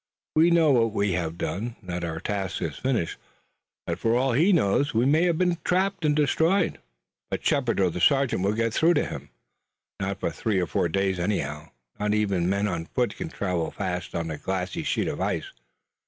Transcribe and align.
We 0.35 0.49
know 0.49 0.71
what 0.71 0.93
we 0.93 1.11
have 1.11 1.37
done, 1.37 1.75
that 1.83 2.03
our 2.03 2.19
task 2.19 2.59
is 2.63 2.75
finished, 2.75 3.19
but 3.85 3.99
for 3.99 4.15
all 4.15 4.33
he 4.33 4.51
knows 4.51 4.95
we 4.95 5.05
may 5.05 5.25
have 5.25 5.37
been 5.37 5.59
trapped 5.63 6.03
and 6.03 6.15
destroyed." 6.15 6.79
"But 7.29 7.45
Shepard 7.45 7.79
or 7.79 7.91
the 7.91 8.01
sergeant 8.01 8.41
will 8.41 8.53
get 8.55 8.73
through 8.73 8.95
to 8.95 9.05
him." 9.05 9.29
"Not 9.99 10.19
for 10.19 10.31
three 10.31 10.59
or 10.59 10.65
four 10.65 10.89
days 10.89 11.19
anyhow. 11.19 11.69
Not 11.99 12.15
even 12.15 12.49
men 12.49 12.67
on 12.67 12.87
foot 12.87 13.15
can 13.15 13.29
travel 13.29 13.69
fast 13.69 14.15
on 14.15 14.31
a 14.31 14.39
glassy 14.39 14.81
sheet 14.81 15.07
of 15.07 15.21
ice. 15.21 15.51